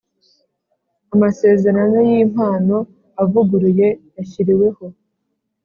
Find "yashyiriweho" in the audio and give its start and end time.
4.17-4.85